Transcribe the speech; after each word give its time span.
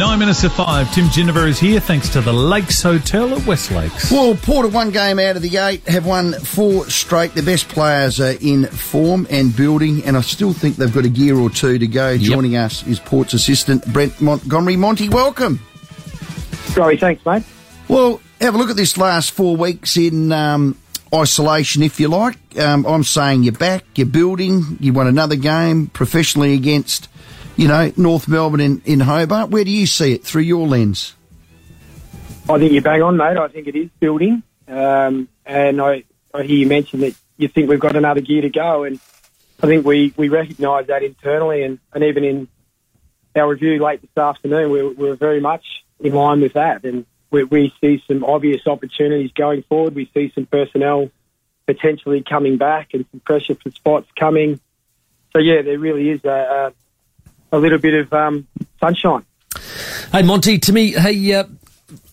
Nine 0.00 0.18
minutes 0.18 0.40
to 0.40 0.48
five. 0.48 0.90
Tim 0.94 1.10
Ginever 1.10 1.46
is 1.46 1.60
here 1.60 1.78
thanks 1.78 2.08
to 2.08 2.22
the 2.22 2.32
Lakes 2.32 2.82
Hotel 2.82 3.38
at 3.38 3.46
West 3.46 3.70
Lakes. 3.70 4.10
Well, 4.10 4.34
Port 4.34 4.64
have 4.64 4.72
one 4.72 4.92
game 4.92 5.18
out 5.18 5.36
of 5.36 5.42
the 5.42 5.58
eight, 5.58 5.86
have 5.86 6.06
won 6.06 6.32
four 6.32 6.88
straight. 6.88 7.34
The 7.34 7.42
best 7.42 7.68
players 7.68 8.18
are 8.18 8.34
in 8.40 8.64
form 8.64 9.26
and 9.28 9.54
building, 9.54 10.02
and 10.06 10.16
I 10.16 10.22
still 10.22 10.54
think 10.54 10.76
they've 10.76 10.90
got 10.90 11.04
a 11.04 11.10
gear 11.10 11.36
or 11.36 11.50
two 11.50 11.78
to 11.78 11.86
go. 11.86 12.12
Yep. 12.12 12.22
Joining 12.22 12.56
us 12.56 12.82
is 12.86 12.98
Port's 12.98 13.34
assistant, 13.34 13.84
Brett 13.92 14.18
Montgomery. 14.22 14.76
Monty, 14.76 15.10
welcome. 15.10 15.60
Sorry, 16.68 16.96
thanks, 16.96 17.22
mate. 17.26 17.42
Well, 17.86 18.22
have 18.40 18.54
a 18.54 18.58
look 18.58 18.70
at 18.70 18.76
this 18.76 18.96
last 18.96 19.32
four 19.32 19.54
weeks 19.54 19.98
in 19.98 20.32
um, 20.32 20.78
isolation, 21.14 21.82
if 21.82 22.00
you 22.00 22.08
like. 22.08 22.38
Um, 22.58 22.86
I'm 22.86 23.04
saying 23.04 23.42
you're 23.42 23.52
back, 23.52 23.84
you're 23.96 24.06
building, 24.06 24.78
you 24.80 24.94
won 24.94 25.08
another 25.08 25.36
game 25.36 25.88
professionally 25.88 26.54
against 26.54 27.10
you 27.60 27.68
know, 27.68 27.92
North 27.94 28.26
Melbourne 28.26 28.60
in, 28.60 28.80
in 28.86 29.00
Hobart. 29.00 29.50
Where 29.50 29.64
do 29.64 29.70
you 29.70 29.84
see 29.86 30.14
it 30.14 30.24
through 30.24 30.42
your 30.42 30.66
lens? 30.66 31.14
I 32.48 32.58
think 32.58 32.72
you're 32.72 32.80
bang 32.80 33.02
on, 33.02 33.18
mate. 33.18 33.36
I 33.36 33.48
think 33.48 33.66
it 33.66 33.76
is 33.76 33.90
building. 34.00 34.42
Um, 34.66 35.28
and 35.44 35.78
I, 35.78 36.04
I 36.32 36.42
hear 36.42 36.56
you 36.56 36.66
mention 36.66 37.00
that 37.00 37.14
you 37.36 37.48
think 37.48 37.68
we've 37.68 37.78
got 37.78 37.96
another 37.96 38.22
gear 38.22 38.40
to 38.40 38.48
go. 38.48 38.84
And 38.84 38.98
I 39.62 39.66
think 39.66 39.84
we, 39.84 40.14
we 40.16 40.30
recognise 40.30 40.86
that 40.86 41.02
internally 41.02 41.62
and, 41.62 41.78
and 41.92 42.02
even 42.02 42.24
in 42.24 42.48
our 43.36 43.50
review 43.50 43.84
late 43.84 44.00
this 44.00 44.16
afternoon, 44.16 44.70
we're, 44.70 44.90
we're 44.92 45.16
very 45.16 45.40
much 45.40 45.84
in 46.00 46.14
line 46.14 46.40
with 46.40 46.54
that. 46.54 46.84
And 46.84 47.04
we, 47.30 47.44
we 47.44 47.74
see 47.78 48.02
some 48.08 48.24
obvious 48.24 48.66
opportunities 48.66 49.32
going 49.32 49.64
forward. 49.64 49.94
We 49.94 50.10
see 50.14 50.32
some 50.34 50.46
personnel 50.46 51.10
potentially 51.66 52.22
coming 52.22 52.56
back 52.56 52.94
and 52.94 53.04
some 53.10 53.20
pressure 53.20 53.54
for 53.54 53.70
spots 53.70 54.08
coming. 54.18 54.60
So, 55.34 55.40
yeah, 55.40 55.60
there 55.60 55.78
really 55.78 56.08
is 56.08 56.24
a, 56.24 56.30
a 56.30 56.72
a 57.52 57.58
little 57.58 57.78
bit 57.78 57.94
of 57.94 58.12
um, 58.12 58.46
sunshine. 58.78 59.24
Hey, 60.12 60.22
Monty, 60.22 60.58
to 60.58 60.72
me, 60.72 60.92
hey, 60.92 61.34
uh, 61.34 61.44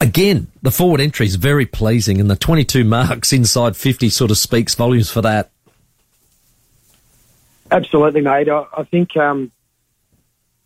again, 0.02 0.48
the 0.62 0.72
forward 0.72 1.02
entry 1.02 1.26
is 1.26 1.36
very 1.36 1.66
pleasing, 1.66 2.20
and 2.20 2.30
the 2.30 2.36
22 2.36 2.84
marks 2.84 3.34
inside 3.34 3.76
50 3.76 4.10
sort 4.10 4.32
of 4.32 4.38
speaks 4.38 4.76
volumes 4.76 5.10
for 5.10 5.22
that. 5.22 5.52
Absolutely, 7.70 8.22
mate. 8.22 8.50
I, 8.50 8.66
I 8.76 8.84
think 8.84 9.16
um, 9.18 9.52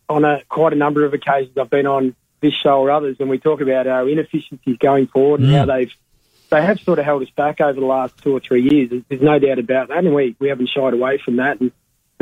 on 0.08 0.24
a, 0.24 0.42
quite 0.48 0.72
a 0.72 0.76
number 0.76 1.04
of 1.04 1.14
occasions 1.14 1.56
I've 1.58 1.70
been 1.70 1.86
on 1.86 2.14
this 2.40 2.54
show 2.54 2.80
or 2.80 2.90
others, 2.90 3.16
and 3.18 3.28
we 3.28 3.38
talk 3.38 3.60
about 3.60 3.86
our 3.86 4.08
inefficiencies 4.08 4.76
going 4.78 5.06
forward 5.06 5.40
mm. 5.40 5.44
and 5.44 5.54
how 5.54 5.64
mm. 5.64 5.76
they've 5.76 5.92
they 6.50 6.62
have 6.62 6.78
sort 6.80 6.98
of 6.98 7.06
held 7.06 7.22
us 7.22 7.30
back 7.30 7.62
over 7.62 7.80
the 7.80 7.86
last 7.86 8.14
two 8.18 8.36
or 8.36 8.38
three 8.38 8.68
years. 8.70 8.90
There's, 8.90 9.02
there's 9.08 9.22
no 9.22 9.38
doubt 9.38 9.58
about 9.58 9.88
that, 9.88 10.04
and 10.04 10.14
we, 10.14 10.36
we 10.38 10.50
haven't 10.50 10.68
shied 10.68 10.92
away 10.92 11.16
from 11.16 11.36
that. 11.36 11.60
And 11.60 11.72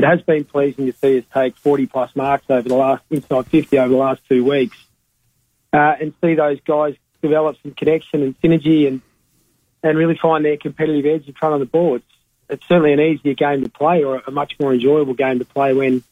it 0.03 0.07
has 0.07 0.23
been 0.23 0.45
pleasing 0.45 0.87
to 0.87 0.93
see 0.93 1.19
us 1.19 1.25
take 1.33 1.57
40 1.59 1.87
plus 1.87 2.17
marks 2.17 2.47
over 2.49 2.67
the 2.67 2.75
last 2.75 3.03
inside 3.11 3.47
50 3.47 3.79
over 3.79 3.89
the 3.89 3.97
last 3.97 4.23
two 4.29 4.43
weeks, 4.43 4.77
uh, 5.75 5.95
and 6.01 6.15
see 6.23 6.35
those 6.35 6.59
guys 6.63 6.95
develop 7.21 7.57
some 7.63 7.73
connection 7.73 8.23
and 8.23 8.41
synergy 8.41 8.89
and 8.89 9.03
and 9.83 9.97
really 9.97 10.17
find 10.17 10.45
their 10.45 10.57
competitive 10.57 11.07
edge 11.07 11.27
in 11.27 11.35
front 11.35 11.55
of 11.55 11.61
the 11.61 11.67
boards. 11.67 12.05
It's 12.49 12.67
certainly 12.67 12.93
an 12.93 13.01
easier 13.01 13.35
game 13.35 13.63
to 13.63 13.71
play, 13.71 14.03
or 14.03 14.23
a 14.27 14.31
much 14.31 14.55
more 14.59 14.73
enjoyable 14.73 15.15
game 15.15 15.39
to 15.39 15.45
play 15.45 15.73
when 15.75 16.03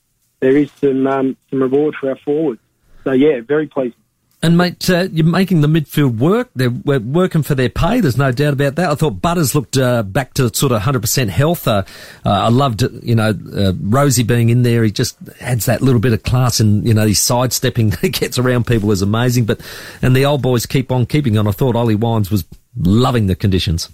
there 0.40 0.56
is 0.56 0.70
some 0.72 1.06
um, 1.06 1.36
some 1.48 1.62
reward 1.62 1.94
for 1.94 2.10
our 2.10 2.16
forwards. 2.16 2.60
So 3.04 3.12
yeah, 3.12 3.40
very 3.40 3.68
pleasing. 3.68 3.94
And 4.40 4.56
mate, 4.56 4.88
uh, 4.88 5.08
you're 5.10 5.26
making 5.26 5.62
the 5.62 5.68
midfield 5.68 6.18
work. 6.18 6.50
They're 6.54 6.70
working 6.70 7.42
for 7.42 7.56
their 7.56 7.68
pay. 7.68 8.00
There's 8.00 8.16
no 8.16 8.30
doubt 8.30 8.52
about 8.52 8.76
that. 8.76 8.88
I 8.88 8.94
thought 8.94 9.20
Butters 9.20 9.52
looked 9.52 9.76
uh, 9.76 10.04
back 10.04 10.34
to 10.34 10.54
sort 10.54 10.70
of 10.70 10.80
100% 10.80 11.28
health. 11.28 11.66
Uh, 11.66 11.82
uh, 12.24 12.30
I 12.30 12.48
loved, 12.48 12.82
you 13.02 13.16
know, 13.16 13.30
uh, 13.30 13.72
Rozee 13.72 14.24
being 14.24 14.50
in 14.50 14.62
there. 14.62 14.84
He 14.84 14.92
just 14.92 15.16
adds 15.40 15.66
that 15.66 15.82
little 15.82 16.00
bit 16.00 16.12
of 16.12 16.22
class, 16.22 16.60
and 16.60 16.86
you 16.86 16.94
know, 16.94 17.04
his 17.04 17.18
sidestepping 17.18 17.92
he 18.00 18.10
gets 18.10 18.38
around 18.38 18.68
people 18.68 18.92
is 18.92 19.02
amazing. 19.02 19.44
But 19.44 19.60
and 20.02 20.14
the 20.14 20.24
old 20.24 20.40
boys 20.40 20.66
keep 20.66 20.92
on 20.92 21.06
keeping 21.06 21.36
on. 21.36 21.48
I 21.48 21.50
thought 21.50 21.74
Ollie 21.74 21.96
Wines 21.96 22.30
was 22.30 22.44
loving 22.76 23.26
the 23.26 23.34
conditions. 23.34 23.88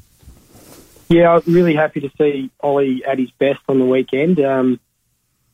Yeah, 1.09 1.31
I'm 1.31 1.43
really 1.47 1.75
happy 1.75 2.01
to 2.01 2.11
see 2.19 2.51
Ollie 2.61 3.03
at 3.07 3.19
his 3.19 3.31
best 3.33 3.61
on 3.69 3.79
the 3.79 3.87
weekend. 3.87 4.41
Um, 4.41 4.81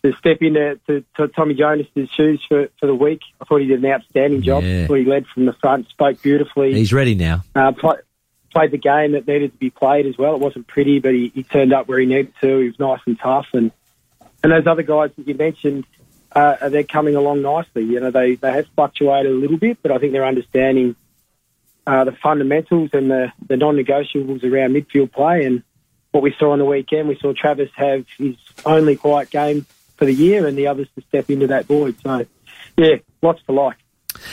to 0.02 0.12
step 0.14 0.38
into 0.40 0.80
to, 0.86 1.04
to 1.16 1.28
Tommy 1.28 1.54
Jonas' 1.54 1.88
shoes 2.16 2.42
for, 2.48 2.68
for 2.78 2.86
the 2.86 2.94
week. 2.94 3.20
I 3.40 3.44
thought 3.44 3.60
he 3.60 3.66
did 3.66 3.84
an 3.84 3.90
outstanding 3.90 4.42
job. 4.42 4.64
Yeah. 4.64 4.84
I 4.84 4.86
thought 4.86 4.94
he 4.94 5.04
led 5.04 5.26
from 5.26 5.44
the 5.46 5.52
front, 5.52 5.88
spoke 5.88 6.22
beautifully. 6.22 6.72
He's 6.72 6.92
ready 6.92 7.14
now. 7.14 7.44
Uh, 7.54 7.72
play, 7.72 7.96
played 8.50 8.70
the 8.70 8.78
game 8.78 9.12
that 9.12 9.26
needed 9.26 9.52
to 9.52 9.58
be 9.58 9.70
played 9.70 10.06
as 10.06 10.16
well. 10.16 10.34
It 10.34 10.40
wasn't 10.40 10.66
pretty, 10.66 11.00
but 11.00 11.12
he, 11.12 11.30
he 11.34 11.42
turned 11.42 11.72
up 11.72 11.86
where 11.86 11.98
he 11.98 12.06
needed 12.06 12.32
to. 12.40 12.58
He 12.58 12.66
was 12.68 12.78
nice 12.78 13.00
and 13.06 13.18
tough. 13.18 13.48
And, 13.52 13.72
and 14.42 14.52
those 14.52 14.66
other 14.66 14.82
guys 14.82 15.10
that 15.16 15.28
you 15.28 15.34
mentioned, 15.34 15.84
uh, 16.32 16.68
they're 16.70 16.84
coming 16.84 17.14
along 17.14 17.42
nicely. 17.42 17.84
You 17.84 18.00
know, 18.00 18.10
they, 18.10 18.36
they 18.36 18.52
have 18.52 18.66
fluctuated 18.74 19.30
a 19.30 19.34
little 19.34 19.58
bit, 19.58 19.78
but 19.82 19.92
I 19.92 19.98
think 19.98 20.12
they're 20.12 20.24
understanding 20.24 20.96
uh, 21.86 22.04
the 22.04 22.12
fundamentals 22.12 22.90
and 22.94 23.10
the, 23.10 23.32
the 23.46 23.56
non-negotiables 23.56 24.44
around 24.44 24.74
midfield 24.74 25.12
play. 25.12 25.44
And 25.44 25.62
what 26.12 26.22
we 26.22 26.34
saw 26.38 26.52
on 26.52 26.58
the 26.58 26.64
weekend, 26.64 27.08
we 27.08 27.18
saw 27.18 27.32
Travis 27.32 27.70
have 27.74 28.06
his 28.16 28.36
only 28.64 28.96
quiet 28.96 29.30
game 29.30 29.66
for 30.00 30.06
the 30.06 30.14
year 30.14 30.46
and 30.46 30.56
the 30.56 30.66
others 30.66 30.88
to 30.96 31.02
step 31.08 31.30
into 31.30 31.46
that 31.48 31.66
void. 31.66 31.94
So, 32.02 32.26
yeah, 32.76 32.96
lots 33.22 33.42
to 33.44 33.52
like. 33.52 33.76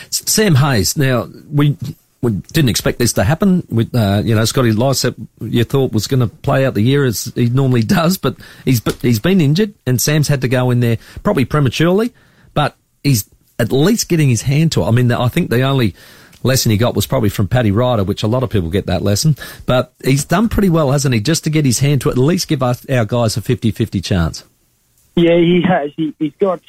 Sam 0.09 0.55
Hayes. 0.55 0.97
Now 0.97 1.27
we 1.51 1.77
we 2.21 2.31
didn't 2.31 2.69
expect 2.69 2.99
this 2.99 3.13
to 3.13 3.23
happen. 3.23 3.67
With 3.69 3.93
uh, 3.93 4.23
you 4.25 4.33
know 4.33 4.45
Scotty 4.45 4.71
Lycett, 4.71 5.15
you 5.41 5.63
thought 5.65 5.91
was 5.91 6.07
going 6.07 6.21
to 6.21 6.27
play 6.27 6.65
out 6.65 6.73
the 6.73 6.81
year 6.81 7.05
as 7.05 7.31
he 7.35 7.49
normally 7.49 7.83
does, 7.83 8.17
but 8.17 8.37
he's 8.65 8.81
he's 9.01 9.19
been 9.19 9.41
injured, 9.41 9.75
and 9.85 10.01
Sam's 10.01 10.29
had 10.29 10.41
to 10.41 10.47
go 10.47 10.71
in 10.71 10.79
there 10.79 10.97
probably 11.21 11.45
prematurely, 11.45 12.13
but 12.53 12.75
he's 13.03 13.29
at 13.59 13.71
least 13.71 14.07
getting 14.09 14.29
his 14.29 14.43
hand 14.43 14.71
to 14.71 14.83
it. 14.83 14.87
I 14.87 14.91
mean, 14.91 15.11
I 15.11 15.27
think 15.27 15.49
the 15.49 15.61
only 15.63 15.93
lesson 16.43 16.71
he 16.71 16.77
got 16.77 16.95
was 16.95 17.05
probably 17.05 17.29
from 17.29 17.49
Paddy 17.49 17.71
Ryder, 17.71 18.05
which 18.05 18.23
a 18.23 18.27
lot 18.27 18.43
of 18.43 18.49
people 18.49 18.69
get 18.69 18.85
that 18.85 19.01
lesson. 19.01 19.35
But 19.65 19.93
he's 20.03 20.23
done 20.23 20.47
pretty 20.47 20.69
well, 20.69 20.91
hasn't 20.91 21.13
he? 21.13 21.19
Just 21.19 21.43
to 21.43 21.49
get 21.49 21.65
his 21.65 21.79
hand 21.79 22.01
to 22.01 22.09
at 22.09 22.17
least 22.17 22.47
give 22.47 22.63
us 22.63 22.87
our 22.89 23.05
guys 23.05 23.35
a 23.35 23.41
50-50 23.41 24.03
chance. 24.03 24.43
Yeah, 25.17 25.35
he 25.35 25.63
has. 25.67 25.91
He, 25.97 26.13
has 26.21 26.33
got 26.39 26.61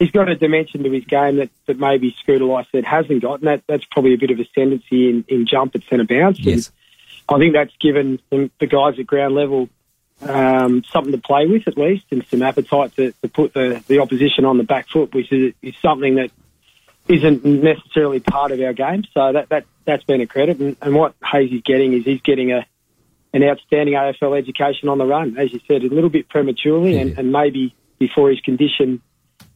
he's 0.00 0.10
got 0.10 0.28
a 0.28 0.34
dimension 0.34 0.82
to 0.82 0.90
his 0.90 1.04
game 1.04 1.36
that, 1.36 1.50
that 1.66 1.78
maybe 1.78 2.14
Scooter 2.20 2.44
Lycett 2.44 2.84
hasn't 2.84 3.22
got, 3.22 3.38
and 3.38 3.46
that, 3.46 3.62
that's 3.68 3.84
probably 3.84 4.14
a 4.14 4.18
bit 4.18 4.30
of 4.30 4.40
ascendancy 4.40 5.08
in, 5.08 5.24
in 5.28 5.46
jump 5.46 5.76
at 5.76 5.84
centre 5.84 6.04
bounce. 6.04 6.40
Yes. 6.40 6.72
And 7.28 7.36
I 7.36 7.38
think 7.38 7.54
that's 7.54 7.76
given 7.80 8.20
the, 8.30 8.50
the 8.58 8.66
guys 8.66 8.98
at 8.98 9.06
ground 9.06 9.36
level 9.36 9.68
um, 10.22 10.82
something 10.84 11.12
to 11.12 11.18
play 11.18 11.46
with 11.46 11.68
at 11.68 11.78
least, 11.78 12.06
and 12.10 12.26
some 12.26 12.42
appetite 12.42 12.96
to, 12.96 13.12
to 13.22 13.28
put 13.28 13.54
the, 13.54 13.82
the 13.86 14.00
opposition 14.00 14.44
on 14.44 14.58
the 14.58 14.64
back 14.64 14.88
foot, 14.88 15.14
which 15.14 15.30
is, 15.30 15.54
is 15.62 15.74
something 15.80 16.16
that 16.16 16.32
isn't 17.06 17.44
necessarily 17.44 18.18
part 18.18 18.50
of 18.50 18.60
our 18.60 18.72
game. 18.72 19.04
So 19.14 19.32
that, 19.32 19.48
that 19.50 19.66
that's 19.84 20.04
been 20.04 20.20
a 20.20 20.26
credit. 20.26 20.58
And, 20.58 20.76
and 20.82 20.94
what 20.94 21.14
Hayes 21.24 21.52
is 21.52 21.62
getting 21.62 21.92
is 21.92 22.04
he's 22.04 22.22
getting 22.22 22.52
a 22.52 22.66
an 23.32 23.42
outstanding 23.42 23.94
AFL 23.94 24.38
education 24.38 24.88
on 24.88 24.98
the 24.98 25.06
run, 25.06 25.36
as 25.38 25.52
you 25.52 25.60
said, 25.66 25.82
a 25.82 25.88
little 25.88 26.10
bit 26.10 26.28
prematurely, 26.28 26.94
yeah. 26.94 27.02
and, 27.02 27.18
and, 27.18 27.32
maybe 27.32 27.74
before 27.98 28.30
his 28.30 28.40
condition 28.40 29.02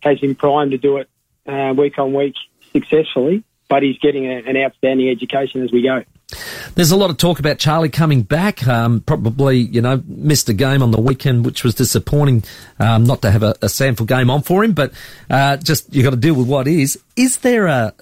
has 0.00 0.20
him 0.20 0.34
primed 0.34 0.72
to 0.72 0.78
do 0.78 0.98
it 0.98 1.08
uh, 1.46 1.72
week 1.76 1.98
on 1.98 2.12
week 2.12 2.34
successfully. 2.72 3.44
But 3.68 3.82
he's 3.82 3.98
getting 3.98 4.26
a, 4.26 4.42
an 4.46 4.56
outstanding 4.56 5.08
education 5.08 5.62
as 5.62 5.72
we 5.72 5.82
go. 5.82 6.04
There's 6.74 6.90
a 6.90 6.96
lot 6.96 7.10
of 7.10 7.16
talk 7.16 7.38
about 7.38 7.58
Charlie 7.58 7.88
coming 7.88 8.22
back. 8.22 8.66
Um, 8.66 9.00
probably, 9.00 9.58
you 9.58 9.80
know, 9.80 10.02
missed 10.06 10.48
a 10.48 10.54
game 10.54 10.82
on 10.82 10.90
the 10.90 11.00
weekend, 11.00 11.46
which 11.46 11.64
was 11.64 11.74
disappointing. 11.74 12.44
Um, 12.78 13.04
not 13.04 13.22
to 13.22 13.30
have 13.30 13.42
a, 13.42 13.50
a 13.62 13.66
SANFL 13.66 14.06
game 14.06 14.30
on 14.30 14.42
for 14.42 14.62
him, 14.62 14.72
but 14.72 14.92
uh, 15.30 15.56
just 15.56 15.94
you've 15.94 16.04
got 16.04 16.10
to 16.10 16.16
deal 16.16 16.34
with 16.34 16.48
what 16.48 16.68
is. 16.68 16.98
Is 17.16 17.38
there 17.38 17.66
a 17.66 17.94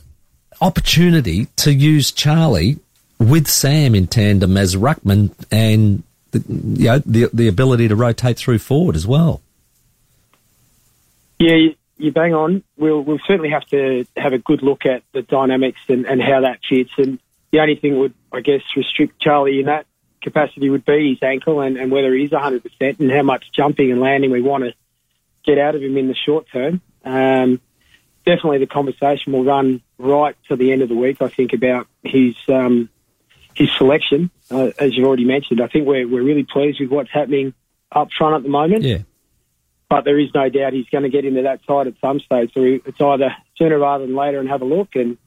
opportunity 0.60 1.46
to 1.56 1.72
use 1.72 2.10
Charlie 2.10 2.78
with 3.20 3.46
Sam 3.46 3.94
in 3.94 4.06
tandem 4.06 4.56
as 4.56 4.74
ruckman 4.74 5.32
and 5.52 6.02
the, 6.32 6.42
you 6.48 6.86
know, 6.86 6.98
the 7.00 7.28
the 7.32 7.48
ability 7.48 7.88
to 7.88 7.96
rotate 7.96 8.38
through 8.38 8.58
forward 8.58 8.96
as 8.96 9.06
well. 9.06 9.42
Yeah, 11.38 11.72
you, 11.96 12.12
bang 12.12 12.34
on. 12.34 12.64
We'll 12.76 13.02
we'll 13.02 13.20
certainly 13.26 13.50
have 13.50 13.66
to 13.66 14.06
have 14.16 14.32
a 14.32 14.38
good 14.38 14.62
look 14.62 14.86
at 14.86 15.02
the 15.12 15.22
dynamics 15.22 15.80
and, 15.88 16.06
and 16.06 16.20
how 16.20 16.40
that 16.40 16.60
fits. 16.68 16.90
And 16.96 17.18
the 17.50 17.60
only 17.60 17.76
thing 17.76 17.98
would, 17.98 18.14
I 18.32 18.40
guess, 18.40 18.62
restrict 18.76 19.20
Charlie 19.20 19.60
in 19.60 19.66
that 19.66 19.86
capacity 20.22 20.68
would 20.70 20.84
be 20.84 21.10
his 21.10 21.22
ankle 21.22 21.60
and, 21.60 21.76
and 21.76 21.90
whether 21.90 22.14
he's 22.14 22.30
100% 22.30 23.00
and 23.00 23.10
how 23.10 23.22
much 23.22 23.50
jumping 23.52 23.90
and 23.90 24.00
landing 24.00 24.30
we 24.30 24.42
want 24.42 24.64
to 24.64 24.74
get 25.44 25.58
out 25.58 25.74
of 25.74 25.82
him 25.82 25.96
in 25.96 26.08
the 26.08 26.14
short 26.14 26.46
term. 26.52 26.80
Um, 27.04 27.60
definitely 28.26 28.58
the 28.58 28.66
conversation 28.66 29.32
will 29.32 29.44
run 29.44 29.80
right 29.98 30.36
to 30.48 30.56
the 30.56 30.72
end 30.72 30.82
of 30.82 30.88
the 30.90 30.94
week, 30.94 31.22
I 31.22 31.28
think, 31.28 31.54
about 31.54 31.86
his 32.04 32.36
um, 32.48 32.90
his 33.60 33.68
selection, 33.76 34.30
uh, 34.50 34.70
as 34.78 34.96
you've 34.96 35.06
already 35.06 35.26
mentioned. 35.26 35.60
I 35.60 35.66
think 35.68 35.86
we're, 35.86 36.08
we're 36.08 36.22
really 36.22 36.44
pleased 36.50 36.80
with 36.80 36.88
what's 36.90 37.10
happening 37.12 37.52
up 37.92 38.08
front 38.16 38.36
at 38.36 38.42
the 38.42 38.48
moment. 38.48 38.82
Yeah. 38.84 38.98
But 39.90 40.04
there 40.04 40.18
is 40.18 40.28
no 40.34 40.48
doubt 40.48 40.72
he's 40.72 40.88
going 40.88 41.02
to 41.04 41.10
get 41.10 41.24
into 41.26 41.42
that 41.42 41.60
side 41.66 41.86
at 41.86 41.94
some 42.00 42.20
stage. 42.20 42.52
So 42.54 42.62
it's 42.62 43.00
either 43.00 43.34
sooner 43.56 43.78
rather 43.78 44.06
than 44.06 44.16
later 44.16 44.40
and 44.40 44.48
have 44.48 44.62
a 44.62 44.64
look. 44.64 44.94
And 44.94 45.18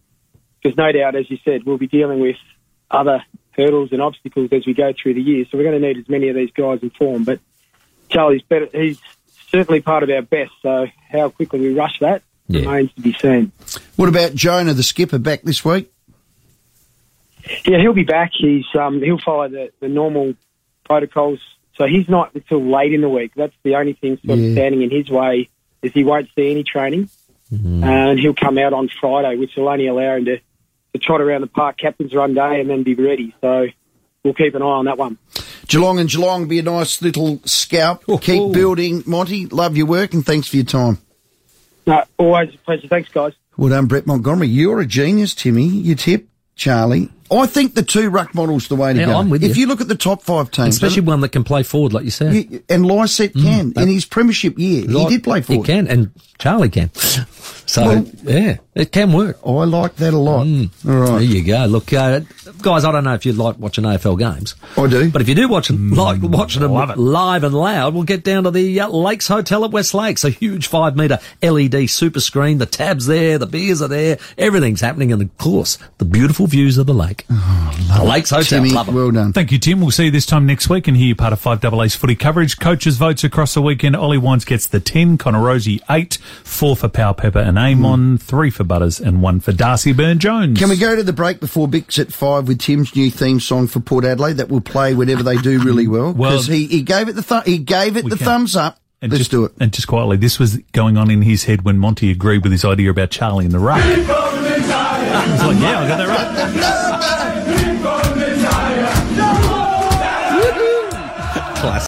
there's 0.64 0.76
no 0.76 0.92
doubt, 0.92 1.16
as 1.16 1.30
you 1.30 1.38
said, 1.46 1.64
we'll 1.64 1.78
be 1.78 1.88
dealing 1.88 2.20
with 2.20 2.38
other 2.90 3.24
hurdles 3.52 3.90
and 3.92 4.02
obstacles 4.02 4.50
as 4.52 4.66
we 4.66 4.74
go 4.74 4.94
through 5.00 5.14
the 5.14 5.22
year. 5.22 5.46
So 5.52 5.58
we're 5.60 5.66
going 5.66 5.80
to 5.80 5.88
need 5.88 6.00
as 6.00 6.10
many 6.10 6.30
of 6.30 6.36
these 6.36 6.52
guys 6.52 6.80
in 6.82 6.90
form. 6.90 7.26
But 7.26 7.40
Charlie's 8.10 8.42
better. 8.42 8.68
He's 8.74 9.00
certainly 9.52 9.82
part 9.82 10.02
of 10.02 10.10
our 10.10 10.24
best. 10.24 10.52
So 10.64 10.88
how 11.12 11.30
quickly 11.30 11.60
we 11.60 11.74
rush 11.76 12.00
that 12.00 12.24
Yeah. 12.48 12.62
remains 12.62 12.92
to 12.94 13.02
be 13.02 13.14
seen. 13.14 13.52
What 13.96 14.10
about 14.10 14.34
Jonas, 14.34 14.76
the 14.76 14.82
skipper, 14.84 15.20
back 15.20 15.44
this 15.44 15.64
week? 15.64 15.93
Yeah, 17.66 17.80
he'll 17.80 17.94
be 17.94 18.04
back. 18.04 18.32
He's 18.34 18.66
um, 18.80 19.02
he'll 19.02 19.20
follow 19.20 19.48
the, 19.50 19.72
the 19.80 19.88
normal 19.90 20.34
protocols. 20.86 21.40
So 21.76 21.86
he's 21.86 22.08
not 22.08 22.34
until 22.36 22.62
late 22.64 22.94
in 22.94 23.02
the 23.02 23.10
week. 23.10 23.32
That's 23.36 23.56
the 23.64 23.76
only 23.76 23.94
thing 23.94 24.20
sort 24.26 24.38
Yeah. 24.40 24.46
of 24.48 24.52
standing 24.54 24.82
in 24.84 24.92
his 24.92 25.10
way 25.10 25.50
is 25.82 25.92
he 25.94 26.04
won't 26.04 26.30
see 26.36 26.52
any 26.52 26.64
training, 26.64 27.10
and 27.52 28.18
he'll 28.20 28.34
come 28.34 28.58
out 28.58 28.74
on 28.74 28.90
Friday, 29.02 29.38
which 29.38 29.56
will 29.58 29.68
only 29.68 29.88
allow 29.88 30.16
him 30.16 30.26
to, 30.26 30.38
to 30.38 31.00
trot 31.00 31.20
around 31.20 31.42
the 31.42 31.48
park 31.48 31.78
captain's 31.78 32.14
run 32.14 32.34
day 32.34 32.62
and 32.62 32.70
then 32.70 32.84
be 32.84 32.94
ready. 32.96 33.36
So 33.42 33.68
we'll 34.24 34.34
keep 34.34 34.56
an 34.56 34.62
eye 34.62 34.66
on 34.66 34.86
that 34.86 34.98
one. 34.98 35.18
Geelong 35.68 36.00
and 36.00 36.10
Geelong 36.10 36.48
be 36.48 36.60
a 36.60 36.64
nice 36.64 37.02
little 37.02 37.40
scalp. 37.46 38.04
Oh, 38.08 38.18
Keep 38.18 38.42
oh. 38.42 38.52
building, 38.54 39.04
Monty. 39.06 39.48
Love 39.48 39.76
your 39.76 39.88
work 39.88 40.14
and 40.14 40.26
thanks 40.26 40.48
for 40.48 40.58
your 40.58 40.66
time. 40.66 41.00
No, 41.88 42.04
always 42.18 42.54
a 42.54 42.58
pleasure. 42.60 42.88
Thanks, 42.88 43.10
guys. 43.10 43.34
Well 43.58 43.70
done, 43.70 43.88
Brett 43.88 44.06
Montgomery. 44.08 44.48
You're 44.48 44.80
a 44.80 44.86
genius, 44.86 45.34
Timmy. 45.36 45.66
You 45.68 45.96
tip, 45.96 46.28
Charlie. 46.56 47.10
I 47.32 47.46
think 47.48 47.74
the 47.76 47.84
two 47.84 48.10
ruck 48.10 48.36
models 48.36 48.68
the 48.68 48.76
way 48.76 48.94
to 48.94 49.00
Yeah, 49.00 49.06
go. 49.08 49.18
I'm 49.18 49.30
with 49.30 49.44
if 49.44 49.58
you. 49.58 49.66
look 49.68 49.82
at 49.82 49.88
the 49.88 49.96
top 49.96 50.22
five 50.24 50.52
teams, 50.52 50.76
Especially 50.76 51.02
one 51.02 51.22
that 51.22 51.30
can 51.30 51.44
play 51.44 51.64
forward, 51.64 51.94
like 51.94 52.06
you 52.06 52.12
said. 52.12 52.34
you- 52.36 52.64
and 52.70 52.86
Lycett 52.86 53.34
mm, 53.34 53.44
can 53.44 53.74
in 53.82 53.88
his 53.90 54.06
premiership 54.06 54.58
year, 54.60 54.82
he 54.88 55.06
did 55.10 55.24
play 55.24 55.42
forward. 55.42 55.66
He 55.68 55.74
can, 55.74 55.88
and 55.88 56.12
Charlie 56.38 56.70
can. 56.70 56.90
So, 57.74 57.86
Well- 57.88 58.06
yeah, 58.24 58.58
it 58.76 58.92
can 58.92 59.12
work. 59.14 59.40
I 59.44 59.50
like 59.50 59.96
that 59.96 60.14
a 60.14 60.18
lot. 60.18 60.42
All 60.42 60.46
Mm. 60.46 60.70
There 60.84 61.22
you 61.22 61.44
go. 61.44 61.66
Look, 61.66 61.92
uh, 61.92 62.20
guys, 62.62 62.86
I 62.86 62.92
don't 62.92 63.04
know 63.04 63.16
if 63.16 63.26
you 63.26 63.34
like 63.34 63.58
watching 63.58 63.84
AFL 63.84 64.16
games. 64.16 64.54
I 64.78 64.86
do. 64.86 65.10
But 65.10 65.24
if 65.24 65.30
you 65.30 65.34
do 65.34 65.48
watch 65.48 65.70
them, 65.70 65.90
like 65.92 66.20
watching 66.22 66.62
them 66.62 66.72
it. 66.72 66.98
live 67.00 67.44
and 67.44 67.56
loud, 67.56 67.96
we'll 67.96 68.04
get 68.04 68.24
down 68.24 68.44
to 68.44 68.52
the 68.52 68.80
uh, 68.80 68.90
Lakes 68.90 69.28
Hotel 69.28 69.66
at 69.66 69.72
West 69.72 69.96
Lakes. 69.96 70.24
A 70.24 70.30
huge 70.30 70.68
five 70.68 70.96
metre 70.96 71.18
LED 71.42 71.88
super 71.90 72.20
screen. 72.20 72.60
The 72.60 72.68
tabs 72.68 73.08
there, 73.08 73.40
the 73.40 73.48
beers 73.48 73.82
are 73.82 73.88
there, 73.88 74.20
everything's 74.38 74.82
happening, 74.82 75.12
and 75.12 75.22
of 75.24 75.36
course, 75.40 75.80
the 75.98 76.06
beautiful 76.06 76.46
views 76.46 76.78
of 76.78 76.86
the 76.86 76.94
lake. 76.94 77.26
the 77.28 78.04
Lakes 78.04 78.30
Hotel. 78.30 78.60
Timmy, 78.60 78.70
Love 78.70 78.90
'em. 78.90 78.94
well 78.96 79.10
done. 79.10 79.34
Thank 79.34 79.52
you, 79.52 79.58
Tim. 79.58 79.82
We'll 79.82 79.90
see 79.90 80.06
you 80.06 80.12
this 80.12 80.28
time 80.28 80.46
next 80.46 80.70
week 80.70 80.88
and 80.88 80.96
hear 80.96 81.08
you 81.08 81.16
part 81.16 81.34
of 81.34 81.40
Five 81.40 81.64
A's 81.66 81.96
footy 81.96 82.16
coverage. 82.16 82.60
Coaches' 82.60 82.98
votes 82.98 83.24
across 83.24 83.56
the 83.56 83.62
weekend. 83.64 83.96
Ollie 83.96 84.18
Wines 84.20 84.46
gets 84.46 84.68
the 84.68 84.80
10, 84.80 85.18
Connor 85.18 85.40
Rozee 85.40 85.80
8, 85.90 86.20
4 86.44 86.76
for 86.76 86.88
Powell-Pepper 86.88 87.40
and 87.40 87.58
Amon, 87.64 88.00
hmm. 88.12 88.16
3 88.18 88.50
for 88.50 88.64
Butters 88.64 89.00
and 89.00 89.22
1 89.22 89.40
for 89.40 89.52
Darcy 89.54 89.94
Byrne-Jones. 89.94 90.60
Can 90.60 90.70
we 90.70 90.78
go 90.78 90.96
to 90.96 91.04
the 91.04 91.14
break 91.14 91.40
before 91.40 91.68
Bix 91.68 91.98
at 92.00 92.12
five 92.12 92.48
with 92.48 92.60
Tim's 92.60 92.96
new 92.96 93.10
theme 93.10 93.40
song 93.40 93.68
for 93.68 93.80
Port 93.80 94.04
Adelaide 94.06 94.34
that 94.38 94.50
will 94.50 94.62
play 94.62 94.94
whenever 94.94 95.24
they 95.24 95.38
do 95.38 95.60
really 95.64 95.88
well? 95.88 96.14
Well- 96.14 96.32
Because 96.32 96.48
he, 96.48 96.68
he 96.68 96.82
gave 96.82 97.08
it 97.10 97.14
the 97.14 97.24
thu- 97.24 97.42
he 97.46 97.58
gave 97.58 97.98
it 97.98 98.04
the 98.10 98.18
can. 98.18 98.26
thumbs 98.26 98.56
up. 98.56 98.80
And 99.02 99.12
Let's 99.12 99.20
just, 99.22 99.32
do 99.32 99.44
it. 99.44 99.52
And 99.60 99.74
just 99.74 99.88
quietly, 99.88 100.16
this 100.16 100.40
was 100.40 100.58
going 100.72 100.96
on 100.98 101.12
in 101.12 101.22
his 101.24 101.44
head 101.44 101.64
when 101.64 101.78
Monty 101.78 102.10
agreed 102.10 102.42
with 102.44 102.54
his 102.54 102.64
idea 102.64 102.90
about 102.90 103.12
Charlie 103.12 103.44
in 103.46 103.52
the 103.52 103.60
ruck. 103.60 103.84
He's 103.84 104.08
like, 104.08 104.08
yeah, 105.60 105.80
I 105.82 105.88
got 105.90 105.98
that 105.98 106.08
right. 106.08 107.00